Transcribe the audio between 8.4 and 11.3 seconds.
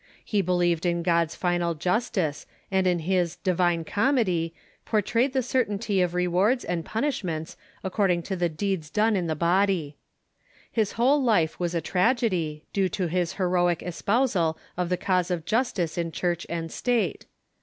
deeds done in the body. His whole